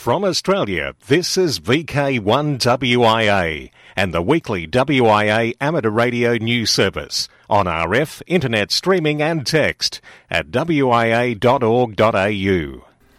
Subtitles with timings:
[0.00, 8.22] From Australia, this is VK1WIA and the weekly WIA amateur radio news service on RF,
[8.26, 10.00] internet streaming and text
[10.30, 11.36] at wia.org.au.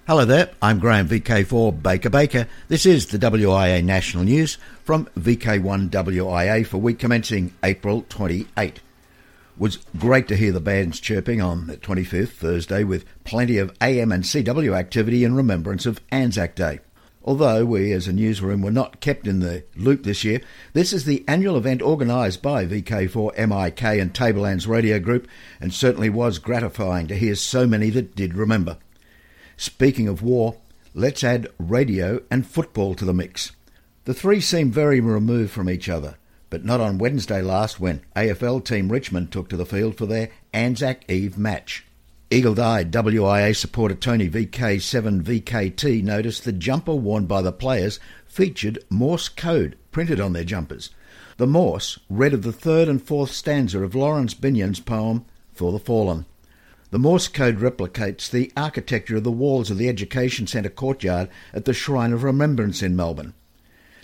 [0.07, 2.48] Hello there, I'm Graham VK4 Baker Baker.
[2.67, 8.79] This is the WIA National News from VK1WIA for week commencing April 28
[9.62, 14.12] was great to hear the bands chirping on the 25th, Thursday, with plenty of AM
[14.12, 16.80] and CW activity in remembrance of Anzac Day.
[17.23, 20.41] Although we as a newsroom were not kept in the loop this year,
[20.73, 25.27] this is the annual event organised by VK4 MIK and Tablelands Radio Group
[25.59, 28.80] and certainly was gratifying to hear so many that did remember.
[29.57, 30.55] Speaking of war,
[30.96, 33.52] let's add radio and football to the mix.
[34.05, 36.18] The three seem very removed from each other,
[36.52, 40.30] but not on Wednesday last when AFL team Richmond took to the field for their
[40.54, 41.86] Anzac Eve match.
[42.30, 49.77] Eagle-eyed WIA supporter Tony VK7VKT noticed the jumper worn by the players featured Morse code
[49.91, 50.91] printed on their jumpers.
[51.38, 55.80] The Morse read of the third and fourth stanza of Laurence Binyon's poem For the
[55.80, 56.26] Fallen.
[56.91, 61.63] The Morse code replicates the architecture of the walls of the Education Centre courtyard at
[61.63, 63.34] the Shrine of Remembrance in Melbourne.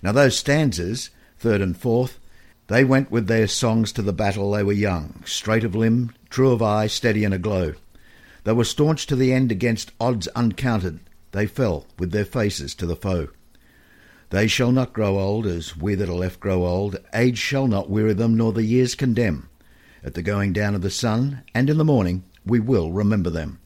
[0.01, 2.19] Now, those stanzas, third and fourth,
[2.67, 6.51] they went with their songs to the battle they were young, straight of limb, true
[6.51, 7.73] of eye, steady and aglow.
[8.43, 10.99] They were staunch to the end against odds uncounted.
[11.31, 13.29] They fell with their faces to the foe.
[14.31, 16.97] They shall not grow old as we that are left grow old.
[17.13, 19.47] Age shall not weary them, nor the years condemn.
[20.03, 23.59] At the going down of the sun, and in the morning, we will remember them.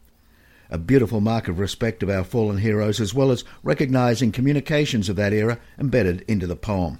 [0.69, 5.15] A beautiful mark of respect of our fallen heroes, as well as recognising communications of
[5.15, 6.99] that era embedded into the poem.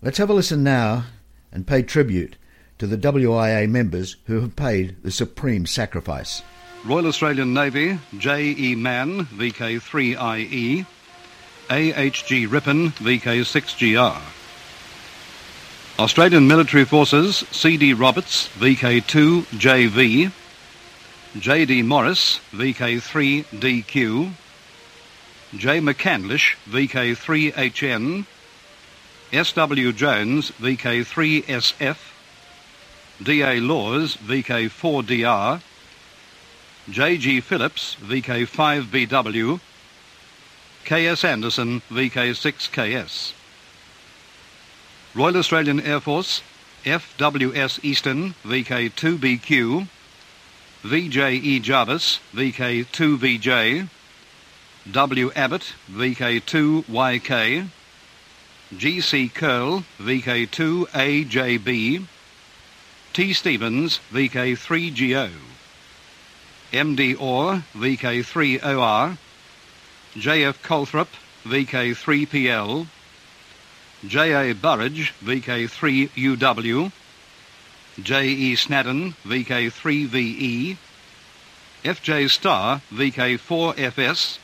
[0.00, 1.06] Let's have a listen now
[1.56, 2.36] and pay tribute
[2.76, 6.42] to the WIA members who have paid the supreme sacrifice.
[6.84, 8.74] Royal Australian Navy, J.E.
[8.74, 10.84] Mann, VK3IE,
[11.70, 12.46] A.H.G.
[12.46, 14.20] Ripon, VK6GR.
[15.98, 17.94] Australian Military Forces, C.D.
[17.94, 20.30] Roberts, VK2JV,
[21.38, 21.82] J.D.
[21.82, 24.30] Morris, VK3DQ,
[25.56, 25.80] J.
[25.80, 28.26] McCandlish, VK3HN,
[29.32, 29.92] S.W.
[29.92, 31.96] Jones, VK3SF,
[33.22, 33.60] D.A.
[33.60, 35.60] Laws, VK4DR,
[36.88, 37.40] J.G.
[37.40, 39.60] Phillips, VK5BW,
[40.84, 41.24] K.S.
[41.24, 43.32] Anderson, VK6KS.
[45.16, 46.42] Royal Australian Air Force,
[46.84, 49.88] FWS Eastern, VK2BQ,
[50.84, 53.88] VJE Jarvis, VK2VJ,
[54.92, 55.32] W.
[55.34, 57.68] Abbott, VK2YK,
[58.74, 62.04] GC Curl, VK2AJB,
[63.12, 63.32] T.
[63.32, 65.30] Stevens, VK3GO,
[66.72, 69.18] MD Orr, VK3OR,
[70.14, 71.06] JF Colthrop,
[71.44, 72.88] VK3PL,
[74.04, 76.90] JA Burridge, VK3UW,
[78.02, 80.76] JE Snadden, VK3VE,
[81.84, 84.38] FJ Starr, VK4FS,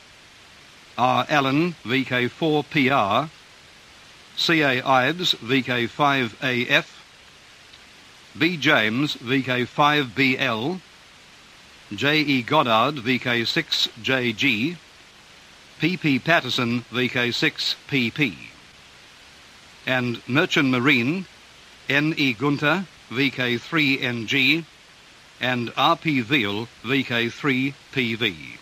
[0.97, 1.25] R.
[1.27, 3.29] Allen, VK4PR,
[4.35, 4.81] C.A.
[4.81, 6.87] Ives, VK5AF,
[8.37, 8.57] B.
[8.57, 10.79] James, VK5BL,
[11.93, 12.41] J.E.
[12.41, 14.77] Goddard, VK6JG,
[15.79, 16.19] P.P.
[16.19, 18.35] Patterson, VK6PP,
[19.85, 21.27] and Merchant Marine,
[21.89, 22.33] N.E.
[22.33, 24.65] Gunter, VK3NG,
[25.39, 26.21] and R.P.
[26.21, 28.57] Veal, VK3PV.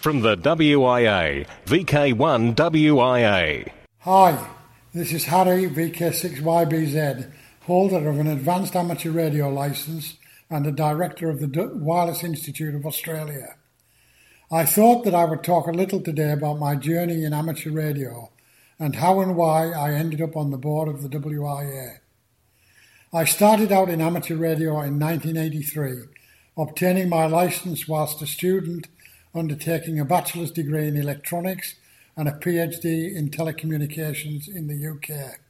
[0.00, 3.72] From the WIA, VK1WIA.
[4.04, 4.50] Hi,
[4.92, 7.32] this is Harry VK6YBZ,
[7.62, 10.18] holder of an advanced amateur radio license
[10.50, 13.56] and a director of the Wireless Institute of Australia.
[14.52, 18.30] I thought that I would talk a little today about my journey in amateur radio
[18.78, 22.00] and how and why I ended up on the board of the WIA.
[23.10, 26.02] I started out in amateur radio in 1983,
[26.58, 28.86] obtaining my license whilst a student
[29.34, 31.76] undertaking a bachelor's degree in electronics
[32.16, 35.40] and a PhD in telecommunications in the UK.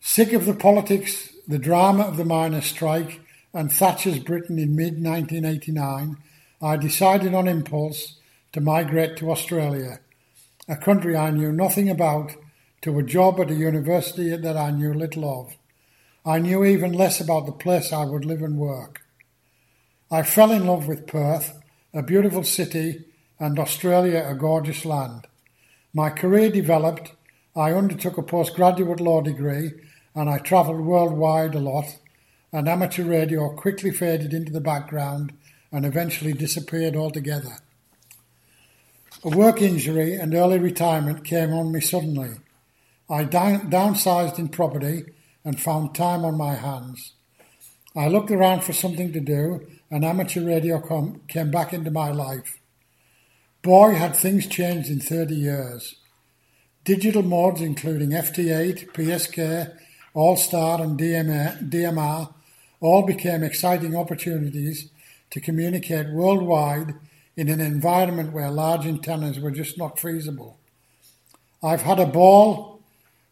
[0.00, 3.20] Sick of the politics, the drama of the miners' strike,
[3.52, 6.16] and Thatcher's Britain in mid 1989,
[6.60, 8.16] I decided on impulse
[8.52, 10.00] to migrate to Australia,
[10.68, 12.32] a country I knew nothing about,
[12.82, 15.56] to a job at a university that I knew little of.
[16.24, 19.00] I knew even less about the place I would live and work.
[20.10, 21.60] I fell in love with Perth,
[21.92, 23.04] a beautiful city
[23.38, 25.27] and Australia a gorgeous land.
[25.94, 27.12] My career developed,
[27.56, 29.72] I undertook a postgraduate law degree,
[30.14, 31.98] and I travelled worldwide a lot,
[32.52, 35.32] and amateur radio quickly faded into the background
[35.72, 37.58] and eventually disappeared altogether.
[39.24, 42.30] A work injury and early retirement came on me suddenly.
[43.10, 45.04] I downsized in property
[45.44, 47.14] and found time on my hands.
[47.96, 52.10] I looked around for something to do and amateur radio com- came back into my
[52.10, 52.57] life.
[53.62, 55.96] Boy, had things changed in 30 years.
[56.84, 59.76] Digital modes including FT8, PSK,
[60.14, 62.32] All-Star and DMR
[62.80, 64.90] all became exciting opportunities
[65.30, 66.94] to communicate worldwide
[67.36, 70.58] in an environment where large antennas were just not feasible.
[71.62, 72.80] I've had a ball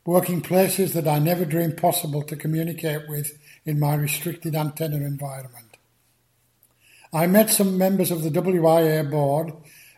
[0.05, 5.77] working places that I never dreamed possible to communicate with in my restricted antenna environment.
[7.13, 9.53] I met some members of the WIA board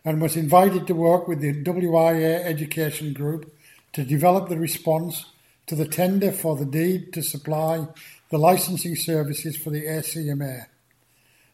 [0.04, 3.52] and was invited to work with the WIA Education Group
[3.92, 5.26] to develop the response
[5.66, 7.86] to the tender for the deed to supply
[8.30, 10.66] the licensing services for the ACMA.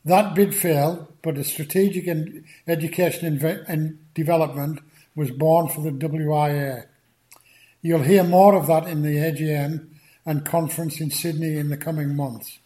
[0.04, 4.80] That bid failed, but a strategic and education and development
[5.16, 6.86] was born for the WIA.
[7.80, 9.88] You'll hear more of that in the AGM
[10.26, 12.58] and conference in Sydney in the coming months.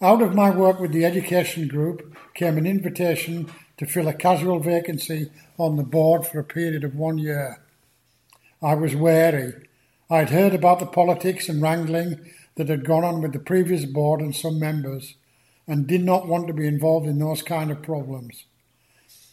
[0.00, 3.52] Out of my work with the education group came an invitation
[3.82, 7.60] to fill a casual vacancy on the board for a period of one year.
[8.62, 9.54] I was wary.
[10.08, 12.20] I'd heard about the politics and wrangling
[12.54, 15.16] that had gone on with the previous board and some members,
[15.66, 18.44] and did not want to be involved in those kind of problems.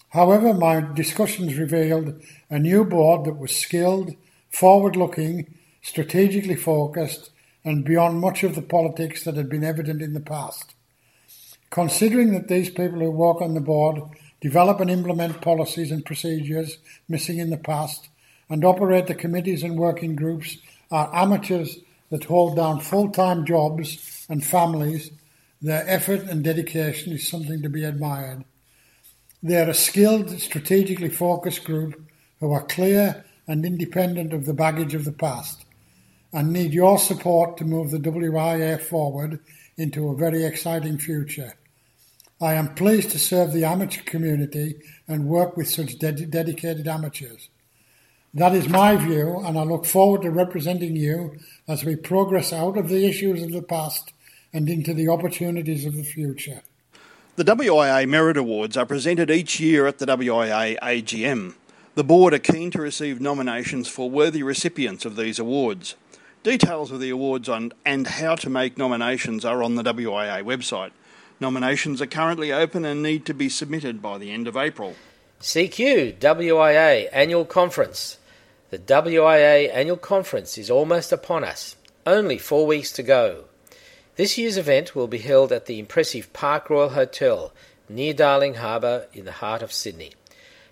[0.10, 2.20] However, my discussions revealed
[2.50, 4.16] a new board that was skilled,
[4.50, 5.54] forward looking,
[5.84, 7.30] strategically focused,
[7.64, 10.74] and beyond much of the politics that had been evident in the past.
[11.70, 14.02] Considering that these people who work on the board
[14.42, 16.78] develop and implement policies and procedures
[17.08, 18.10] missing in the past,
[18.50, 20.58] and operate the committees and working groups
[20.92, 21.78] are amateurs
[22.10, 25.12] that hold down full time jobs and families,
[25.62, 28.44] their effort and dedication is something to be admired.
[29.44, 32.02] They are a skilled, strategically focused group
[32.40, 35.66] who are clear and independent of the baggage of the past
[36.32, 39.40] and need your support to move the WIA forward
[39.78, 41.56] into a very exciting future.
[42.42, 44.76] I am pleased to serve the amateur community
[45.10, 47.50] and work with such ded- dedicated amateurs.
[48.34, 51.36] That is my view, and I look forward to representing you
[51.68, 54.14] as we progress out of the issues of the past
[54.54, 56.62] and into the opportunities of the future.
[57.36, 61.56] The WIA Merit Awards are presented each year at the WIA AGM.
[61.96, 65.96] The board are keen to receive nominations for worthy recipients of these awards.
[66.44, 70.92] Details of the awards on, and how to make nominations are on the WIA website.
[71.42, 74.96] Nominations are currently open and need to be submitted by the end of April.
[75.40, 78.18] CQ WIA Annual Conference.
[78.72, 83.46] The WIA Annual Conference is almost upon us, only four weeks to go.
[84.18, 87.54] This year's event will be held at the impressive Park Royal Hotel
[87.88, 90.12] near Darling Harbour in the heart of Sydney.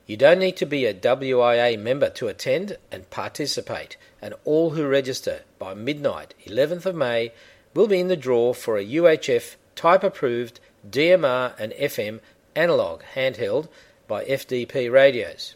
[0.06, 4.86] You don't need to be a WIA member to attend and participate, and all who
[4.86, 7.32] register by midnight, 11th of May,
[7.74, 10.60] will be in the draw for a UHF type approved
[10.90, 12.20] DMR and FM
[12.56, 13.70] analog handheld
[14.08, 15.56] by FDP radios.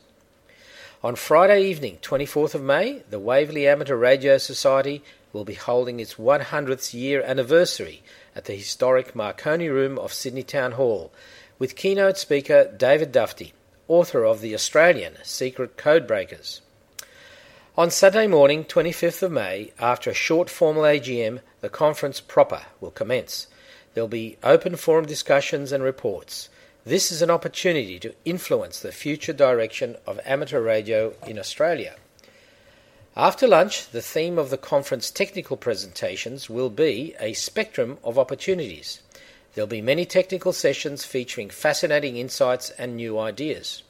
[1.04, 5.04] On Friday evening, 24th of May, the Waverley Amateur Radio Society
[5.34, 8.04] will be holding its 100th year anniversary
[8.36, 11.12] at the historic Marconi Room of Sydney Town Hall
[11.60, 13.52] with keynote speaker David Dufty
[13.92, 16.62] author of The Australian Secret Codebreakers.
[17.78, 22.92] On Saturday morning, 25th of May, after a short formal AGM, the conference proper will
[22.92, 23.48] commence.
[23.94, 26.50] There'll be open forum discussions and reports.
[26.86, 31.96] This is an opportunity to influence the future direction of amateur radio in Australia.
[33.16, 39.02] After lunch, the theme of the conference technical presentations will be a spectrum of opportunities.
[39.54, 43.84] There'll be many technical sessions featuring fascinating insights and new ideas.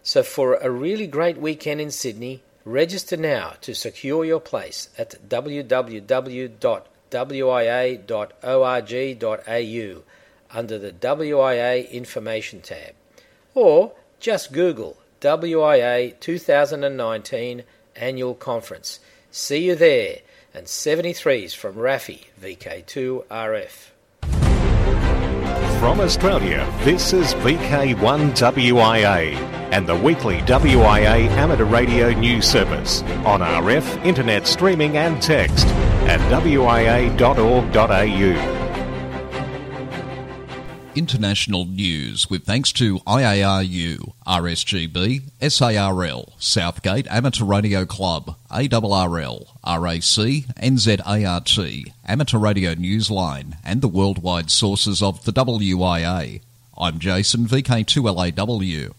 [0.02, 5.16] So, for a really great weekend in Sydney, register now to secure your place at
[5.30, 6.04] www.wia.org.au
[10.50, 12.94] under the WIA Information tab,
[13.54, 17.64] or just Google WIA 2019
[17.96, 19.00] Annual Conference.
[19.32, 20.20] See you there,
[20.54, 23.92] and 73s from Rafi VK2RF.
[25.80, 29.36] From Australia, this is VK1WIA
[29.72, 35.68] and the weekly WIA amateur radio news service on RF, internet streaming and text
[36.08, 37.18] at wia.org.au.
[40.98, 51.94] International news with thanks to IARU, RSGB, SARL, Southgate Amateur Radio Club, ARRL, RAC, NZART,
[52.08, 56.42] Amateur Radio Newsline, and the worldwide sources of the WIA.
[56.76, 58.94] I'm Jason, VK2LAW.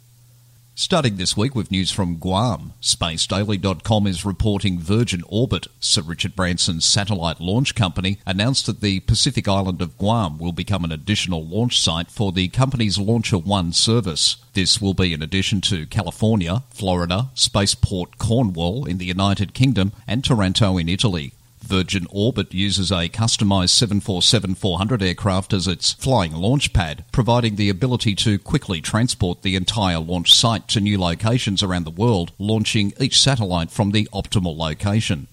[0.80, 6.84] Starting this week with news from Guam, SpaceDaily.com is reporting Virgin Orbit, Sir Richard Branson's
[6.84, 11.80] satellite launch company, announced that the Pacific island of Guam will become an additional launch
[11.80, 14.36] site for the company's Launcher One service.
[14.52, 20.22] This will be in addition to California, Florida, Spaceport Cornwall in the United Kingdom, and
[20.22, 21.32] Taranto in Italy.
[21.68, 28.14] Virgin Orbit uses a customised 747-400 aircraft as its flying launch pad, providing the ability
[28.14, 33.20] to quickly transport the entire launch site to new locations around the world, launching each
[33.20, 35.28] satellite from the optimal location.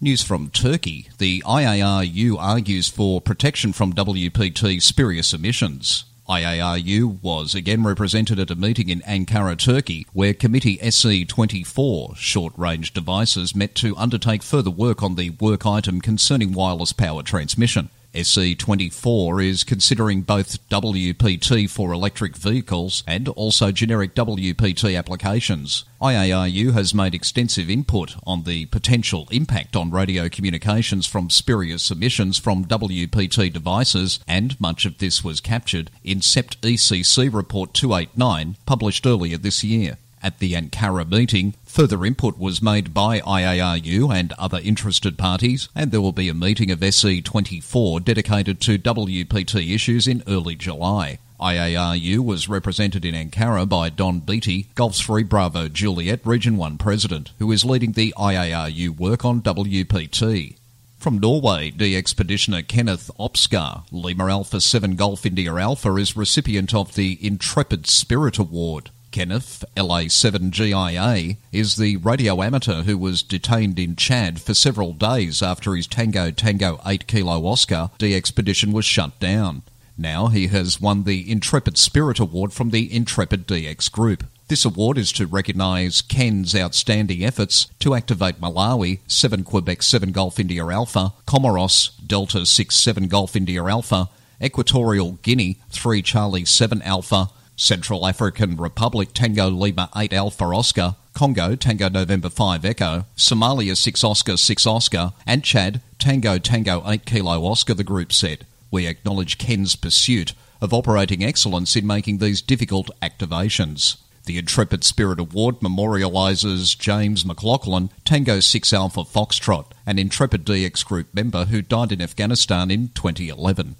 [0.00, 1.08] News from Turkey.
[1.18, 6.04] The IARU argues for protection from WPT spurious emissions.
[6.28, 12.92] IARU was again represented at a meeting in Ankara, Turkey, where Committee SE24 short range
[12.92, 17.90] devices met to undertake further work on the work item concerning wireless power transmission.
[18.16, 25.84] SE24 is considering both WPT for electric vehicles and also generic WPT applications.
[26.00, 32.38] IARU has made extensive input on the potential impact on radio communications from spurious emissions
[32.38, 39.06] from WPT devices, and much of this was captured in CEPT ECC Report 289, published
[39.06, 39.98] earlier this year.
[40.26, 45.92] At the Ankara meeting, further input was made by IARU and other interested parties, and
[45.92, 51.20] there will be a meeting of SE24 dedicated to WPT issues in early July.
[51.38, 57.30] IARU was represented in Ankara by Don Beattie, Gulf 3 Bravo Juliet Region 1 President,
[57.38, 60.56] who is leading the IARU work on WPT.
[60.98, 66.96] From Norway, the expeditioner Kenneth Opskar, Lima Alpha 7 Golf India Alpha, is recipient of
[66.96, 68.90] the Intrepid Spirit Award.
[69.16, 75.74] Kenneth, LA7GIA, is the radio amateur who was detained in Chad for several days after
[75.74, 79.62] his Tango Tango 8 Kilo Oscar D expedition was shut down.
[79.96, 84.24] Now he has won the Intrepid Spirit Award from the Intrepid DX Group.
[84.48, 90.38] This award is to recognise Ken's outstanding efforts to activate Malawi, 7 Quebec 7 Golf
[90.38, 94.10] India Alpha, Comoros, Delta 6 7 Golf India Alpha,
[94.42, 101.56] Equatorial Guinea, 3 Charlie 7 Alpha, Central African Republic Tango Lima 8 Alpha Oscar, Congo
[101.56, 107.42] Tango November 5 Echo, Somalia 6 Oscar 6 Oscar, and Chad Tango Tango 8 Kilo
[107.46, 108.46] Oscar, the group said.
[108.70, 113.96] We acknowledge Ken's pursuit of operating excellence in making these difficult activations.
[114.26, 121.14] The Intrepid Spirit Award memorialises James McLaughlin, Tango 6 Alpha Foxtrot, an Intrepid DX Group
[121.14, 123.76] member who died in Afghanistan in 2011.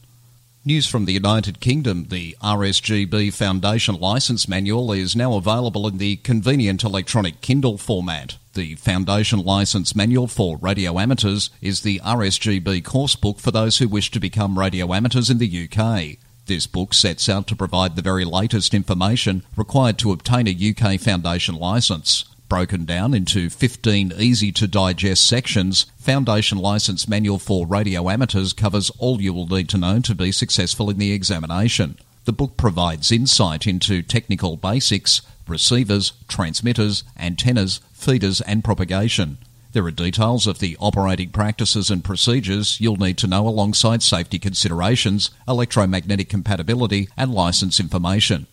[0.66, 2.06] News from the United Kingdom.
[2.08, 8.36] The RSGB Foundation License Manual is now available in the convenient electronic Kindle format.
[8.54, 13.86] The Foundation License Manual for Radio Amateurs is the RSGB course book for those who
[13.86, 16.18] wish to become radio amateurs in the UK.
[16.46, 20.98] This book sets out to provide the very latest information required to obtain a UK
[20.98, 22.24] Foundation licence.
[22.48, 28.88] Broken down into 15 easy to digest sections, Foundation License Manual for Radio Amateurs covers
[28.98, 31.98] all you will need to know to be successful in the examination.
[32.24, 39.38] The book provides insight into technical basics, receivers, transmitters, antennas, feeders, and propagation.
[39.72, 44.38] There are details of the operating practices and procedures you'll need to know alongside safety
[44.38, 48.46] considerations, electromagnetic compatibility, and license information.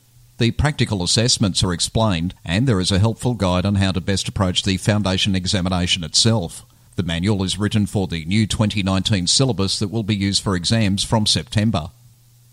[0.44, 4.28] The practical assessments are explained, and there is a helpful guide on how to best
[4.28, 6.66] approach the foundation examination itself.
[6.98, 11.06] The manual is written for the new 2019 syllabus that will be used for exams
[11.06, 11.92] from September.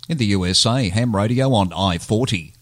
[0.08, 2.52] In the USA, ham radio on I 40.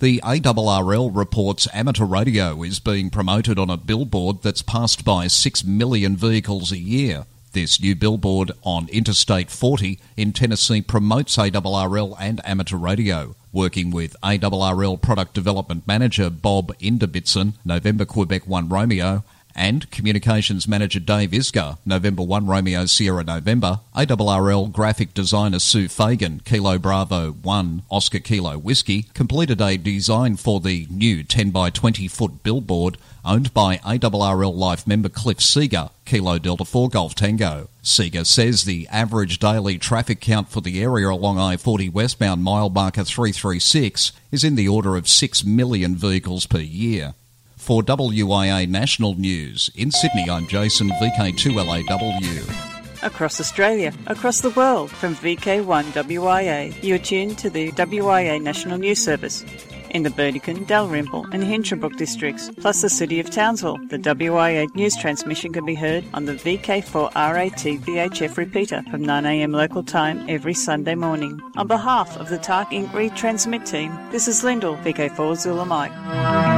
[0.00, 5.62] The ARRL reports amateur radio is being promoted on a billboard that's passed by 6
[5.62, 7.26] million vehicles a year.
[7.52, 13.36] This new billboard on Interstate 40 in Tennessee promotes ARRL and amateur radio.
[13.52, 19.22] Working with ARRL Product Development Manager Bob Inderbitzen, November Quebec 1 Romeo,
[19.54, 26.40] and Communications Manager Dave Isgur, November 1 Romeo Sierra November, ARRL Graphic Designer Sue Fagan,
[26.44, 32.08] Kilo Bravo 1 Oscar Kilo Whiskey, completed a design for the new 10 by 20
[32.08, 37.68] foot billboard owned by ARRL Life member Cliff Seeger, Kilo Delta 4 Golf Tango.
[37.82, 43.04] Seeger says the average daily traffic count for the area along I-40 westbound mile marker
[43.04, 47.14] 336 is in the order of 6 million vehicles per year.
[47.62, 53.04] For WIA National News, in Sydney, I'm Jason, VK2LAW.
[53.04, 59.44] Across Australia, across the world, from VK1WIA, you're tuned to the WIA National News Service.
[59.90, 64.96] In the Burdekin, Dalrymple, and Hinchinbrook districts, plus the city of Townsville, the WIA news
[64.96, 70.96] transmission can be heard on the VK4RAT VHF repeater from 9am local time every Sunday
[70.96, 71.40] morning.
[71.56, 72.88] On behalf of the TARC Inc.
[72.88, 76.51] retransmit team, this is Lyndall, VK4 Zulu Mike.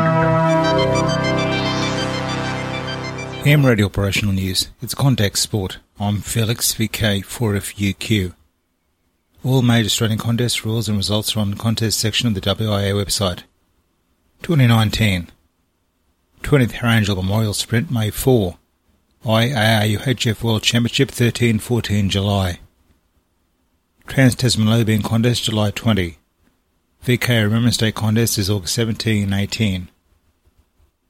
[3.47, 4.71] AM Radio Operational News.
[4.81, 5.79] It's Contact Sport.
[6.01, 8.33] I'm Felix VK4FUQ.
[9.45, 12.95] All major Australian contest rules and results are on the contest section of the WIA
[12.95, 13.43] website.
[14.41, 15.29] 2019
[16.43, 18.57] 20th Harry Angel Memorial Sprint May 4
[19.27, 22.61] IARUHF World Championship 13-14 July
[24.07, 26.17] Trans Tasman Lowbeing Contest July 20
[27.05, 29.91] VK Remembrance Day Contest is August 17 18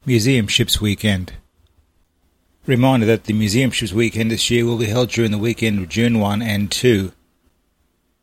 [0.05, 1.35] Museum Ships Weekend
[2.67, 5.91] Reminder that the Museum Ships Weekend this year will be held during the weekend of
[5.91, 7.13] June 1 and 2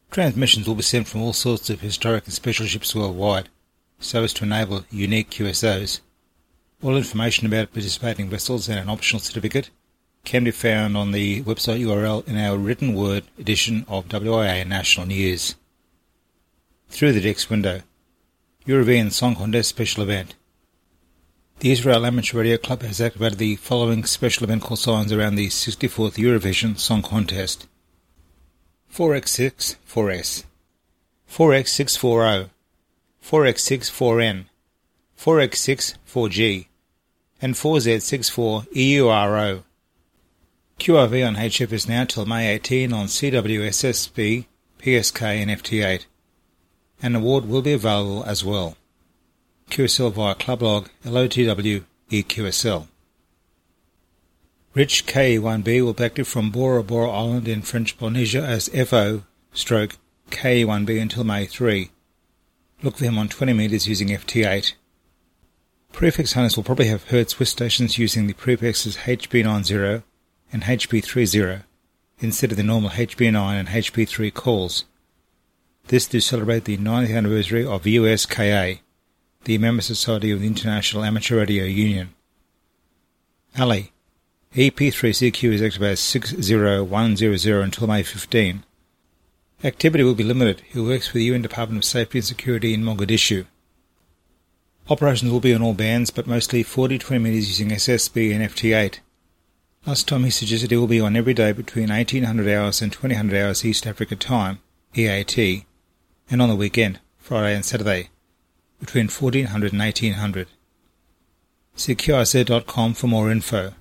[0.09, 3.49] Transmissions will be sent from all sorts of historic and special ships worldwide,
[3.99, 5.99] so as to enable unique QSOs.
[6.81, 9.69] All information about participating vessels and an optional certificate
[10.23, 15.05] can be found on the website URL in our written word edition of WIA National
[15.05, 15.53] News.
[16.89, 17.81] Through the DX window,
[18.65, 20.33] European Song Contest Special Event.
[21.61, 25.45] The Israel Amateur Radio Club has activated the following special event call signs around the
[25.45, 27.67] 64th Eurovision Song Contest.
[28.91, 30.45] 4x6 4S,
[31.29, 32.49] 4x640,
[33.23, 34.45] 4x64N,
[35.15, 36.65] 4x6 4G,
[37.39, 39.63] and 4Z64 EURO.
[40.79, 44.47] QRV on HF is now till May 18 on CWSSB,
[44.79, 46.05] PSK and FT8.
[47.03, 48.77] An award will be available as well.
[49.71, 52.87] QSL via Clublog LOTW EQSL.
[54.73, 59.95] Rich K1B will be active from Bora Bora Island in French Polynesia as FO stroke
[60.29, 61.89] K1B until May 3.
[62.83, 64.73] Look for him on 20 metres using FT8.
[65.93, 70.03] Prefix hunters will probably have heard Swiss stations using the prefixes HB90
[70.51, 71.63] and HB30
[72.19, 74.83] instead of the normal HB9 and HB3 calls.
[75.87, 78.81] This to celebrate the 90th anniversary of USKA,
[79.43, 82.13] the member society of the International Amateur Radio Union.
[83.57, 83.91] Ali,
[84.55, 88.63] EP3CQ is active as 60100 until May 15.
[89.63, 90.61] Activity will be limited.
[90.67, 93.45] He works for the UN Department of Safety and Security in Mogadishu.
[94.89, 98.99] Operations will be on all bands, but mostly 40 20 metres using SSB and FT8.
[99.85, 103.33] Last time he suggested he will be on every day between 1800 hours and 2000
[103.33, 104.59] hours East Africa time,
[104.95, 105.65] EAT,
[106.29, 108.10] and on the weekend, Friday and Saturday,
[108.81, 110.47] between 1400 and 1800.
[111.75, 113.73] See QRZ.com for more info.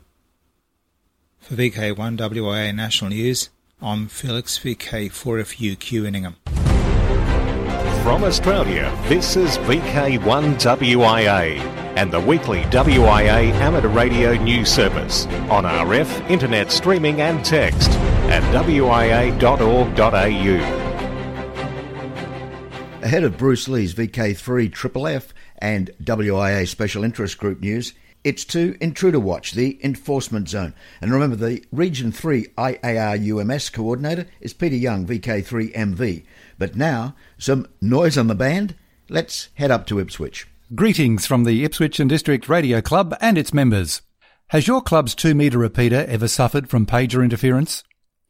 [1.41, 3.51] For VK1WIA National News,
[3.83, 6.37] I'm Felix VK4FUQ in Ingham.
[8.05, 11.59] From Australia, this is VK1WIA
[11.97, 17.91] and the weekly WIA amateur radio news service on RF, internet streaming and text
[18.31, 19.41] at wia.org.au.
[23.11, 27.93] Ahead of Bruce Lee's VK3 Triple F and WIA Special Interest Group news,
[28.23, 30.75] it's to Intruder Watch, the enforcement zone.
[31.01, 36.23] And remember, the Region 3 IARUMS coordinator is Peter Young, VK3MV.
[36.57, 38.77] But now, some noise on the band.
[39.09, 40.47] Let's head up to Ipswich.
[40.77, 44.03] Greetings from the Ipswich and District Radio Club and its members.
[44.51, 47.83] Has your club's 2 metre repeater ever suffered from pager interference?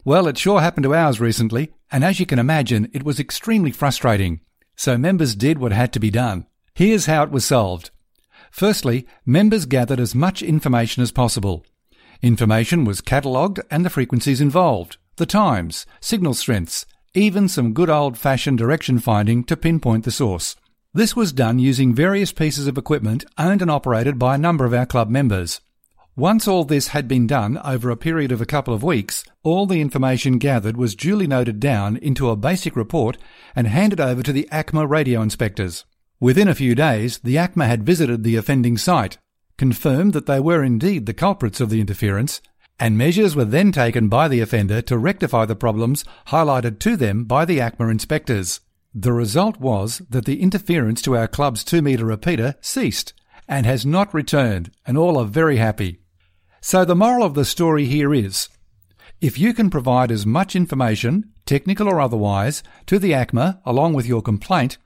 [0.06, 3.72] Well, it sure happened to ours recently, and as you can imagine, it was extremely
[3.72, 4.40] frustrating.
[4.80, 6.46] So members did what had to be done.
[6.72, 7.90] Here's how it was solved.
[8.50, 11.66] Firstly, members gathered as much information as possible.
[12.22, 18.16] Information was catalogued and the frequencies involved, the times, signal strengths, even some good old
[18.16, 20.56] fashioned direction finding to pinpoint the source.
[20.94, 24.72] This was done using various pieces of equipment owned and operated by a number of
[24.72, 25.60] our club members.
[26.16, 29.64] Once all this had been done over a period of a couple of weeks, all
[29.64, 33.16] the information gathered was duly noted down into a basic report
[33.54, 35.84] and handed over to the ACMA radio inspectors.
[36.18, 39.18] Within a few days, the ACMA had visited the offending site,
[39.56, 42.42] confirmed that they were indeed the culprits of the interference,
[42.78, 47.24] and measures were then taken by the offender to rectify the problems highlighted to them
[47.24, 48.60] by the ACMA inspectors.
[48.92, 53.12] The result was that the interference to our club's 2 metre repeater ceased
[53.50, 55.98] and has not returned, and all are very happy.
[56.62, 58.48] So the moral of the story here is
[59.20, 64.06] if you can provide as much information, technical or otherwise, to the ACMA along with
[64.06, 64.78] your complaint,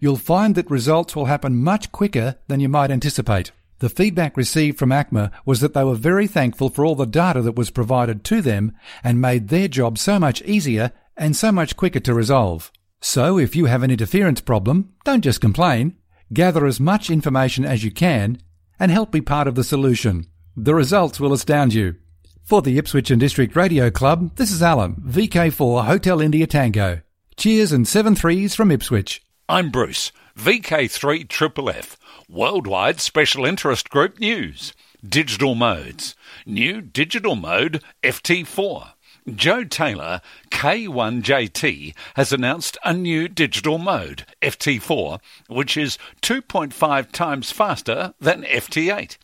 [0.00, 3.52] you'll find that results will happen much quicker than you might anticipate.
[3.80, 7.42] The feedback received from ACMA was that they were very thankful for all the data
[7.42, 8.72] that was provided to them
[9.04, 12.72] and made their job so much easier and so much quicker to resolve.
[13.02, 15.96] So if you have an interference problem, don't just complain.
[16.32, 18.38] Gather as much information as you can
[18.80, 20.26] and help be part of the solution.
[20.56, 21.96] The results will astound you.
[22.42, 27.00] For the Ipswich and District Radio Club, this is Alan, VK4 Hotel India Tango.
[27.36, 29.22] Cheers and seven threes from Ipswich.
[29.48, 31.96] I'm Bruce, VK3 Triple F,
[32.28, 34.72] Worldwide Special Interest Group News.
[35.08, 36.16] Digital modes.
[36.44, 38.94] New digital mode FT4.
[39.34, 48.14] Joe Taylor, K1JT, has announced a new digital mode, FT4, which is 2.5 times faster
[48.20, 49.16] than FT8.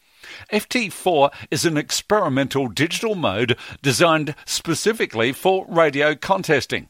[0.52, 6.88] FT4 is an experimental digital mode designed specifically for radio contesting.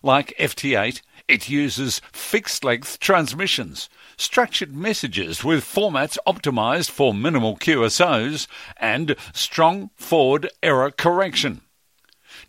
[0.00, 8.46] Like FT8, it uses fixed length transmissions, structured messages with formats optimized for minimal QSOs,
[8.76, 11.62] and strong forward error correction.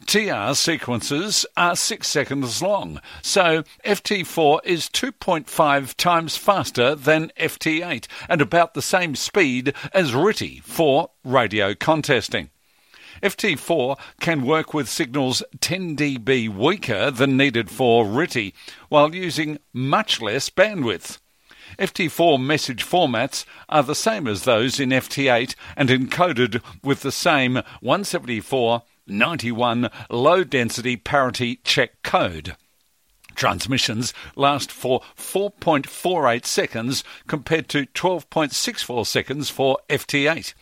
[0.06, 8.42] TR sequences are 6 seconds long, so FT4 is 2.5 times faster than FT8 and
[8.42, 12.50] about the same speed as RTTY for radio contesting.
[13.22, 18.54] FT4 can work with signals 10 dB weaker than needed for RTTY
[18.90, 21.20] while using much less bandwidth.
[21.80, 27.56] FT4 message formats are the same as those in FT8 and encoded with the same
[27.82, 32.56] 174 91 low density parity check code.
[33.36, 40.54] Transmissions last for 4.48 seconds compared to 12.64 seconds for FT8.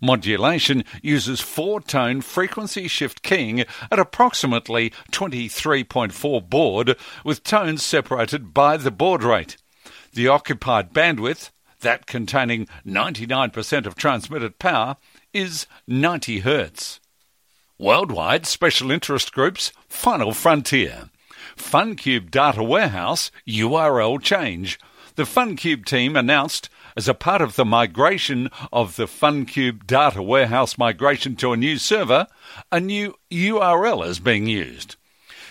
[0.00, 8.76] Modulation uses four tone frequency shift keying at approximately 23.4 baud, with tones separated by
[8.76, 9.56] the baud rate.
[10.12, 11.50] The occupied bandwidth,
[11.80, 14.96] that containing 99% of transmitted power,
[15.32, 17.00] is 90 Hz.
[17.80, 21.08] Worldwide Special Interest Group's Final Frontier.
[21.56, 24.78] FunCube Data Warehouse URL change.
[25.14, 30.76] The FunCube team announced as a part of the migration of the FunCube Data Warehouse
[30.76, 32.26] migration to a new server,
[32.70, 34.96] a new URL is being used.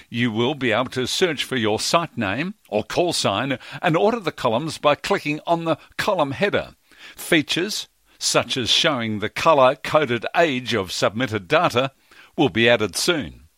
[0.08, 4.20] You will be able to search for your site name or call sign and order
[4.20, 6.76] the columns by clicking on the column header.
[7.16, 7.88] Features,
[8.20, 11.92] such as showing the colour coded age of submitted data,
[12.40, 13.50] will be added soon.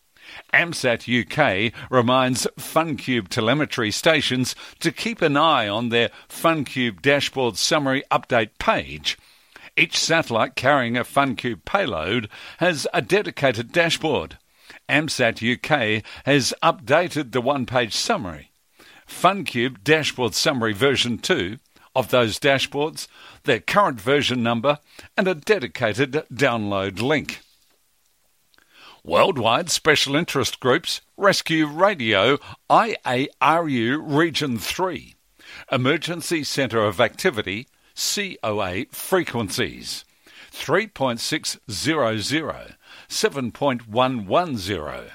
[0.52, 8.02] AMSAT UK reminds FunCube telemetry stations to keep an eye on their FunCube dashboard summary
[8.10, 9.16] update page.
[9.76, 14.36] Each satellite carrying a FunCube payload has a dedicated dashboard.
[14.88, 18.50] AMSAT UK has updated the one page summary.
[19.08, 21.58] FunCube Dashboard Summary version 2
[21.94, 23.06] of those dashboards,
[23.44, 24.78] their current version number,
[25.16, 27.40] and a dedicated download link.
[29.04, 32.38] Worldwide Special Interest Groups Rescue Radio
[32.70, 35.16] IARU Region 3
[35.72, 40.04] Emergency Centre of Activity COA Frequencies.
[40.52, 42.76] 3.600
[43.08, 45.10] 7.110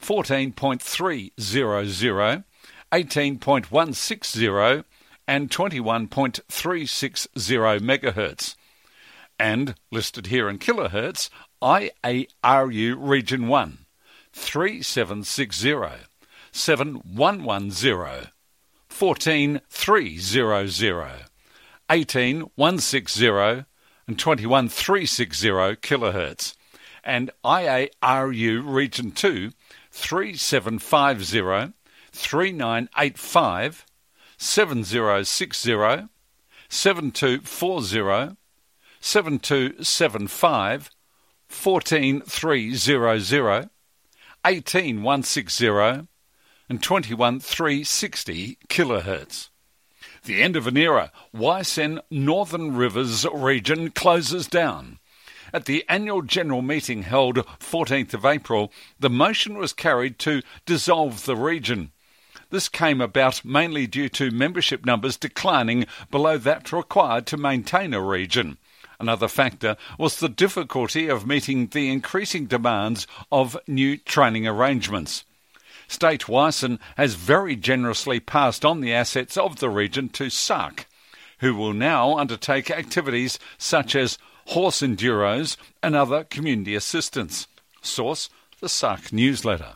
[0.00, 2.44] 14.300
[2.92, 4.84] 18.160
[5.26, 8.54] and 21.360 megahertz.
[9.36, 11.28] And listed here in kilohertz
[11.62, 13.78] IARU Region 1
[14.32, 15.74] 3760
[16.50, 18.28] 7110
[18.88, 21.26] 14300
[21.88, 23.64] 18160
[24.08, 26.56] and 21360 kilohertz.
[27.04, 29.52] And IARU Region 2
[29.92, 31.74] 3750
[32.10, 33.86] 3985
[34.36, 36.08] 7060
[36.68, 38.36] 7240
[39.00, 40.90] 7275
[41.52, 43.70] 14300,
[44.44, 46.08] 18160,
[46.68, 49.48] and 21360 kilohertz.
[50.24, 54.98] The end of an era, WICEN Northern Rivers region closes down.
[55.52, 61.26] At the annual general meeting held 14th of April, the motion was carried to dissolve
[61.26, 61.92] the region.
[62.48, 68.00] This came about mainly due to membership numbers declining below that required to maintain a
[68.00, 68.58] region.
[69.02, 75.24] Another factor was the difficulty of meeting the increasing demands of new training arrangements.
[75.88, 80.86] State WICEN has very generously passed on the assets of the region to SARC,
[81.40, 87.48] who will now undertake activities such as horse enduros and other community assistance.
[87.80, 89.74] Source the SARC newsletter.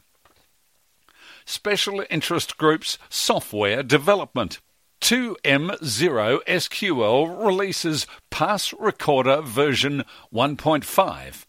[1.44, 4.60] Special interest groups software development.
[5.06, 10.02] 2M0SQL releases Pass Recorder version
[10.34, 11.44] 1.5.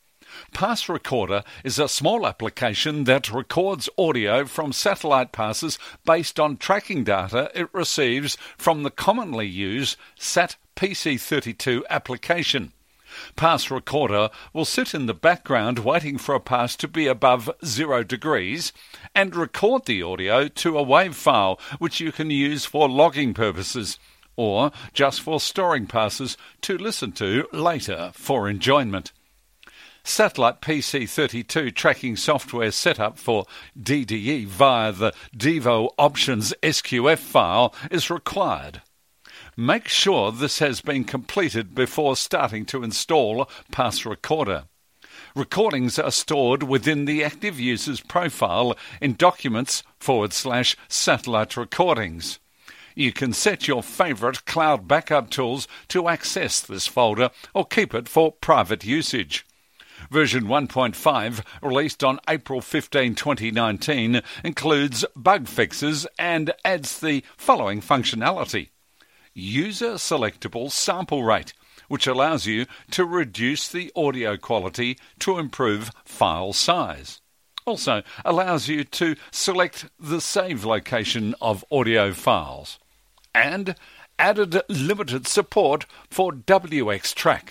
[0.53, 7.03] Pass Recorder is a small application that records audio from satellite passes based on tracking
[7.03, 12.73] data it receives from the commonly used SAT PC32 application.
[13.35, 18.03] Pass Recorder will sit in the background waiting for a pass to be above zero
[18.03, 18.73] degrees
[19.15, 23.99] and record the audio to a WAV file which you can use for logging purposes
[24.35, 29.11] or just for storing passes to listen to later for enjoyment.
[30.03, 33.45] Satellite PC32 tracking software setup for
[33.77, 38.81] DDE via the Devo Options SQF file is required.
[39.59, 44.65] Make sure this has been completed before starting to install Pass Recorder.
[45.35, 52.37] Recordings are stored within the active user's profile in Documents forward slash Satellite Recordings.
[52.93, 58.07] You can set your favourite cloud backup tools to access this folder or keep it
[58.07, 59.43] for private usage.
[60.11, 68.69] Version 1.5, released on April 15, 2019, includes bug fixes and adds the following functionality
[69.39, 71.53] User selectable sample rate,
[71.89, 77.21] which allows you to reduce the audio quality to improve file size.
[77.63, 82.79] Also allows you to select the save location of audio files.
[83.35, 83.75] And
[84.17, 87.49] added limited support for WXTrack.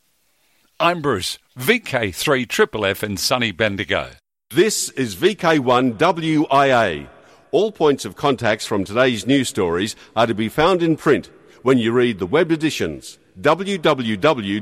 [0.79, 4.11] I'm Bruce, VK3FFF in sunny Bendigo.
[4.51, 7.09] This is VK1WIA.
[7.53, 11.31] All points of contacts from today's news stories are to be found in print
[11.63, 14.61] when you read the web editions www.wia.org.au.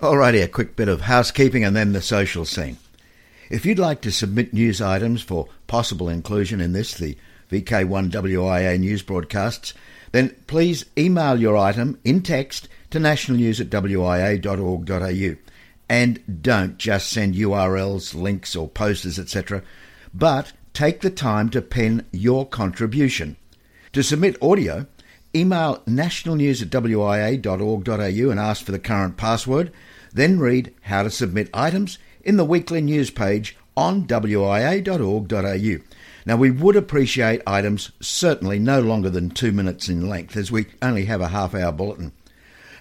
[0.00, 2.78] Alrighty, a quick bit of housekeeping and then the social scene.
[3.50, 7.16] If you'd like to submit news items for possible inclusion in this, the
[7.50, 9.74] VK1WIA news broadcasts,
[10.12, 15.36] then please email your item in text to nationalnews at wia.org.au.
[15.88, 19.62] And don't just send URLs, links, or posters, etc.,
[20.12, 23.36] but take the time to pen your contribution.
[23.94, 24.86] To submit audio,
[25.36, 29.70] email nationalnews at wia.org.au and ask for the current password,
[30.12, 35.78] then read how to submit items in the weekly news page on wia.org.au.
[36.26, 40.66] Now, we would appreciate items certainly no longer than two minutes in length, as we
[40.82, 42.10] only have a half hour bulletin.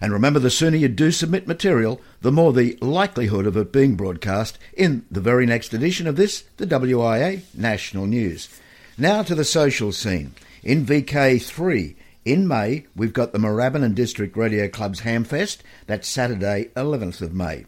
[0.01, 3.93] And remember, the sooner you do submit material, the more the likelihood of it being
[3.95, 8.49] broadcast in the very next edition of this, the WIA National News.
[8.97, 10.33] Now to the social scene.
[10.63, 15.57] In VK3, in May, we've got the Moorabbin and District Radio Club's Hamfest.
[15.87, 17.65] That's Saturday, 11th of May.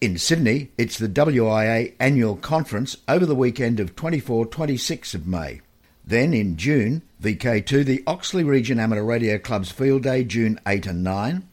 [0.00, 5.60] In Sydney, it's the WIA annual conference over the weekend of 24 26 of May.
[6.02, 11.04] Then in June, VK2, the Oxley Region Amateur Radio Club's Field Day, June 8 and
[11.04, 11.46] 9.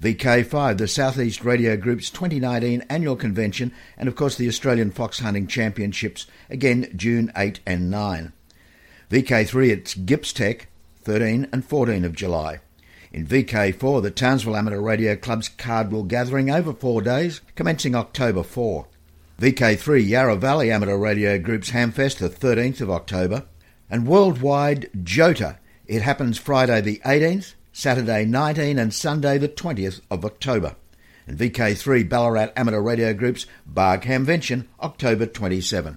[0.00, 5.48] VK5, the Southeast Radio Group's 2019 annual convention, and of course the Australian Fox Hunting
[5.48, 8.32] Championships, again June 8 and 9.
[9.10, 10.64] VK3, it's GippsTech,
[11.02, 12.60] 13 and 14 of July.
[13.10, 18.86] In VK4, the Townsville Amateur Radio Club's Cardwell Gathering over four days, commencing October 4.
[19.40, 23.46] VK3, Yarra Valley Amateur Radio Group's Hamfest, the 13th of October.
[23.88, 25.56] And worldwide, JOTA.
[25.86, 30.76] It happens Friday the 18th, Saturday 19 and Sunday the 20th of October.
[31.26, 35.96] And VK3, Ballarat Amateur Radio Group's Barg Hamvention, October 27.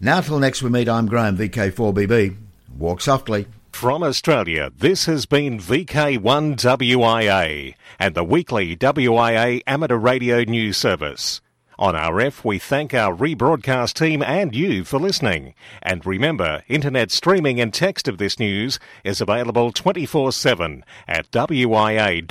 [0.00, 2.36] Now till next we meet, I'm Graham, VK4BB.
[2.76, 3.46] Walk softly.
[3.72, 11.40] From Australia, this has been VK1WIA and the weekly WIA amateur radio news service.
[11.78, 15.54] On RF, we thank our rebroadcast team and you for listening.
[15.82, 22.24] And remember, internet streaming and text of this news is available 24 7 at wia.org.au.